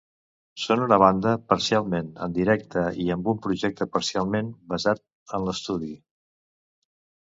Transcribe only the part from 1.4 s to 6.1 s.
parcialment en directe i amb un projecte parcialment basat en l'estudi.